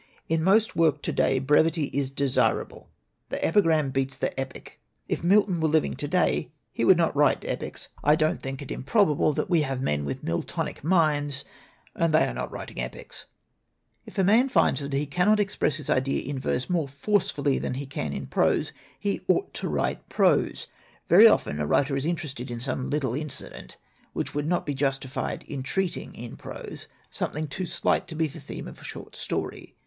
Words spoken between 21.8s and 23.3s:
is interested in some little